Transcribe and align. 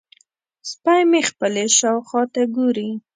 سپی 0.69 1.01
مې 1.09 1.21
خپلې 1.29 1.65
شاوخوا 1.77 2.23
ته 2.33 2.41
ګوري. 2.55 2.89